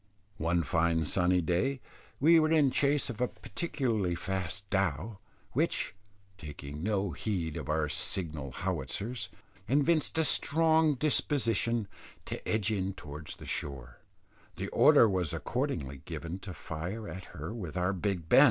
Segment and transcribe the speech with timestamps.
[0.39, 1.79] One fine sunny day,
[2.19, 5.19] we were in chase of a particularly fast dhow,
[5.51, 5.93] which,
[6.39, 9.29] taking no heed of our signal howitzers,
[9.67, 11.87] evinced a strong disposition
[12.25, 13.99] to edge in towards the shore,
[14.55, 18.39] the order was accordingly given to fire at her with our Big Ben.